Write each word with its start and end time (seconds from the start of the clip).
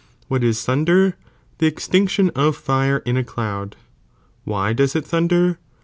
What 0.29 0.43
ia 0.43 0.51
thunder? 0.53 1.15
the 1.59 1.67
extinction 1.67 2.31
of 2.31 2.57
fire 2.57 3.03
in 3.05 3.17
a 3.17 3.23
elood;_ 3.23 3.69
why 4.47 4.73
does 4.73 4.95
it 4.95 5.05
thunder 5.05 5.59